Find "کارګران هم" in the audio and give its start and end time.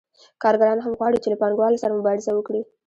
0.43-0.93